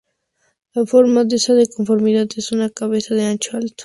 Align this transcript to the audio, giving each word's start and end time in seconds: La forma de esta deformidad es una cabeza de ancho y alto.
La 0.73 0.83
forma 0.87 1.25
de 1.25 1.35
esta 1.35 1.53
deformidad 1.53 2.27
es 2.35 2.51
una 2.51 2.71
cabeza 2.71 3.13
de 3.13 3.25
ancho 3.27 3.51
y 3.53 3.57
alto. 3.57 3.75